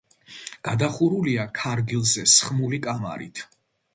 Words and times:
გადახურულია 0.67 1.43
ქარგილზე 1.59 2.25
სხმული 2.37 2.79
კამარით. 2.87 3.43